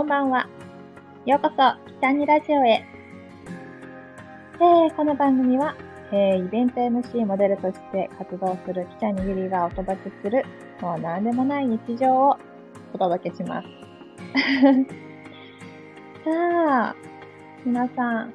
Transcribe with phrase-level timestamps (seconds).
[0.00, 0.48] こんばんは。
[1.26, 2.70] ようこそ、北にラジオへ。
[2.70, 5.76] えー、この番組は、
[6.10, 10.42] えー、イベント MC モデルとして活動する北にゆりがお届けする、
[10.80, 12.38] もう何でもない日常を
[12.94, 13.68] お届けします。
[16.24, 16.30] さ
[16.78, 16.96] あ、
[17.66, 18.32] 皆さん、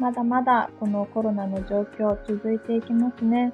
[0.00, 3.52] まだまだこのコロナの状況続いていきますね。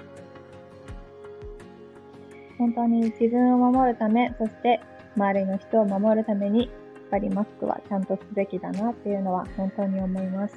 [2.57, 4.81] 本当に自分を守るため、そして
[5.17, 6.71] 周りの人を守るために、
[7.13, 10.57] ぱりマスクはちゃんとすべきだなっていうのは本当に思います。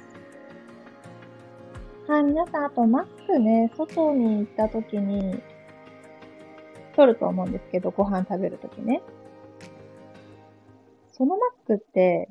[2.08, 5.42] はい、皆さん、あとマスクね、外に行った時に、
[6.94, 9.02] 取ると思うんですけど、ご飯食べる時ね。
[11.12, 12.30] そのマスクって、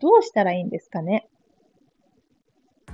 [0.00, 1.26] どうしたらいいんですかね？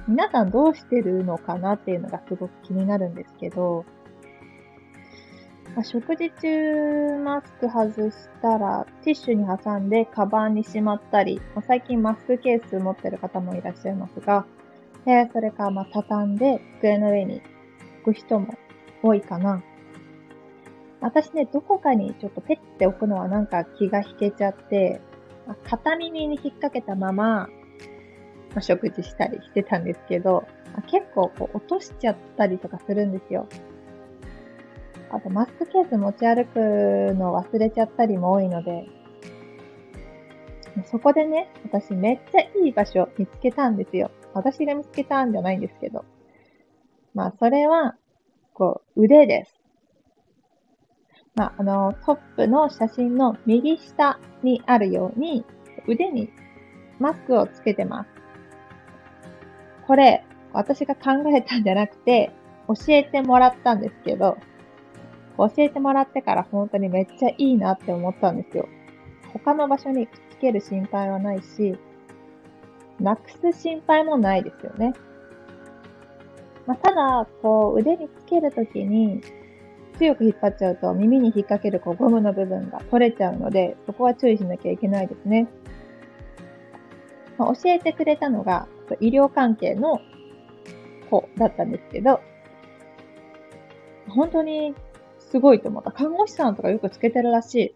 [0.06, 3.84] 皆さんどうしてるのかなっていうのがすごく気になるんですけど、
[5.76, 14.46] まあ、食事中マスク外したらティッシュに挟んでカバンにしまったり、まあ、最近マスクケース持ってる方もいらっしゃいますが、
[15.06, 17.42] えそれかまあ畳んで机の上に
[18.02, 18.56] 置く人も
[19.02, 19.62] 多いかな。
[21.02, 25.02] 私ね、どこかにちょっとペッて置くのはなんか気が引けちゃって
[25.46, 27.48] ま、片耳に引っ掛けたまま、
[28.54, 30.46] ま、食事したりしてたんですけど、
[30.86, 33.46] 結構こう落としちゃったりとかするんですよ。
[35.10, 36.58] あとマスクケース持ち歩く
[37.14, 38.86] の忘れちゃったりも多いので、
[40.84, 44.10] そこでね、私めっちゃいい場所見つけたんですよ。
[44.34, 46.04] 私が見つけたんじゃないんですけど。
[47.14, 47.96] まあ、それは、
[48.52, 49.58] こう、腕です。
[51.34, 55.44] まあ、あの、トップの写真の右下にあるように、
[55.86, 56.30] 腕に
[56.98, 58.10] マスクをつけてます。
[59.86, 62.32] これ、私が考えたんじゃなくて、
[62.68, 64.36] 教えてもらったんですけど、
[65.36, 68.68] 教えてもらってから本当にめっちゃいいなって思ったんですよ。
[69.32, 71.78] 他の場所にくっつける心配はないし、
[73.00, 74.94] なくす心配もないですよね。
[76.66, 79.20] まあ、ただ、こう、腕につけるときに、
[79.98, 85.48] 強く引っ張っちゃうと耳に引っ掛けるこうゴムの部分が取れちゃうので、そこは注意しなきゃいけないですね。
[87.38, 88.68] まあ、教えてくれたのが、
[89.00, 90.00] 医療関係の
[91.10, 92.20] 子だったんですけど、
[94.08, 94.74] 本当に
[95.26, 95.92] すごいと思った。
[95.92, 97.74] 看護師さんとかよくつけてるらしい。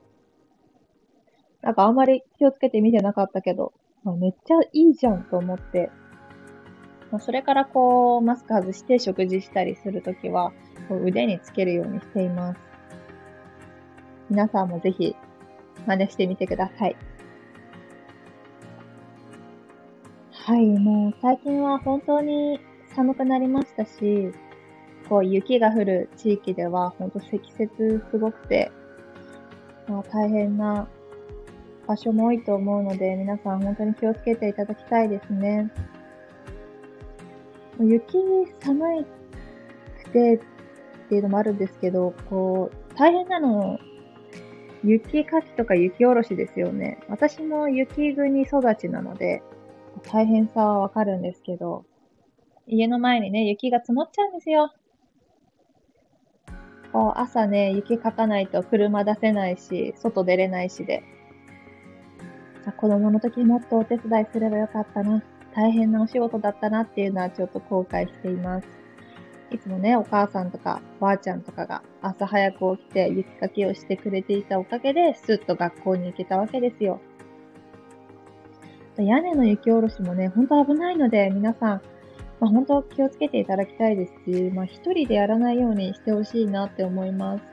[1.63, 3.73] なんかあんまり気をつけて見てなかったけど、
[4.19, 5.91] めっちゃいいじゃんと思って、
[7.19, 10.53] それからこう、マスク外して食事したりするときは、
[11.05, 12.61] 腕につけるようにしています。
[14.31, 15.17] 皆さんもぜひ、
[15.87, 16.97] 真似してみてください。
[20.31, 22.61] はい、もう最近は本当に
[22.95, 24.33] 寒くなりましたし、
[25.11, 28.71] こう雪が降る地域では本当積雪すごくて、
[29.89, 30.89] まあ、大変な
[31.89, 35.69] 場所も多いと思うので、皆さん本当に気をつけていただきたいですね。
[37.81, 38.19] 雪
[38.61, 39.05] 寒
[40.05, 40.41] くてっ
[41.09, 43.81] ていうのもあるんですけど、こう、大変なの、
[44.85, 47.01] 雪かきとか雪下ろしですよね。
[47.09, 49.43] 私も雪国育ちなので、
[50.05, 51.85] 大変さはわかるんですけど、
[52.69, 54.73] 家の前にね、雪が積もっちゃうんですよ。
[56.93, 61.03] こう朝ね、雪かかないと車出せないし、外出れないしで。
[62.77, 65.23] 子供の時もっとお手伝いすればよかったな。
[65.55, 68.69] 大変なお仕事だったなっていうのはちょっと後悔しています。
[69.51, 77.01] いつもね、お母さんとかばあちゃんとかが朝早く起きて雪かきをしてくれていたおかげで、スッと学校に行けたわけですよ。
[78.97, 81.83] 屋根の雪下ろしもね、ほんと危ないので、皆さん、
[82.41, 87.45] まあ、本当気をつけていただきたいですし、まあ、一人でやらないようにしてほしいなって思います。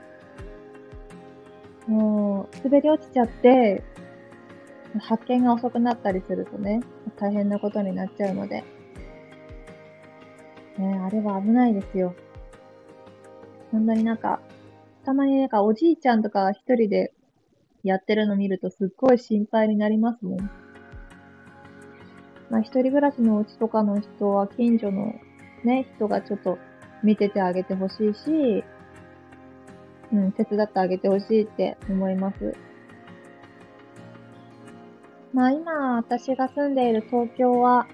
[1.86, 3.84] もう、滑り落ちちゃって、
[5.00, 6.80] 発見が遅くなったりするとね、
[7.18, 8.64] 大変なことになっちゃうので。
[10.78, 12.14] ねあれは危ないですよ。
[13.70, 14.40] そんなになんか、
[15.04, 17.12] たまになんかおじいちゃんとか一人で
[17.82, 20.67] やってるの見るとすっごい心配になりますもん。
[22.50, 25.14] まあ、一人暮らしのお家とかの人は近所の
[25.64, 26.58] ね、人がちょっと
[27.02, 28.64] 見ててあげてほしいし、
[30.12, 32.54] うん、手伝ってあげてほしいって思います。
[35.32, 37.86] まあ今、私が住んでいる東京は、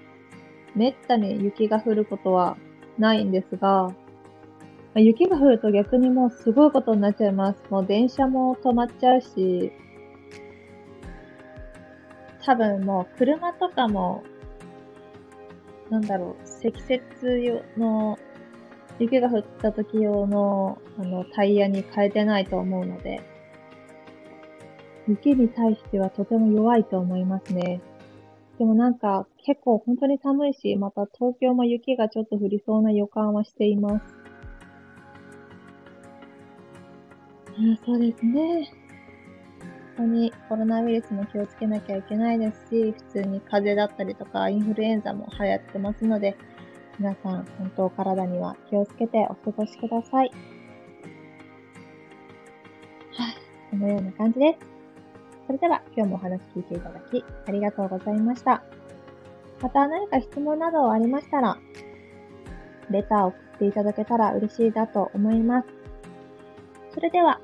[0.75, 2.57] めったに雪が降ることは
[2.97, 3.93] ないんですが、
[4.95, 7.61] 雪が降ると逆にもうすごいことになっちゃいます。
[7.69, 9.73] もう電車も止まっちゃうし、
[12.45, 14.23] 多分もう車とかも
[15.89, 17.03] なんだろう、積雪
[17.77, 18.17] の、
[18.99, 23.21] 雪が降った時用の、あの、タイヤに変えてないと思うので、
[25.07, 27.81] 雪に対してはとても弱いと思いますね。
[28.57, 34.05] でもなんか結構本当に寒いし、また東京も雪がちょっと降りそうな予感はしています。
[37.47, 38.84] あそうですね。
[39.97, 46.35] 本当にコロナウイルスも気をつけなきゃいけないですし、普通に風邪だったりとかインフルエンザも流行ってますので、
[46.99, 50.31] 皆さん本当体には気をつけてお過ごしください。
[53.13, 53.35] はい、
[53.71, 54.67] このような感じです。
[55.47, 58.63] それでは今日もお話聞いていただきありがとうございました。
[59.61, 61.57] また何か質問などありましたら、
[62.89, 65.67] レターを送っていただけたら嬉しいだと思います。
[66.93, 67.39] それでは、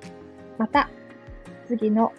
[0.58, 0.90] また
[1.68, 2.12] 次の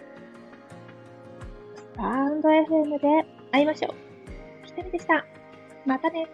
[1.97, 3.93] アンド FM で会いましょう。
[4.65, 5.25] ひとみでした。
[5.85, 6.27] またね。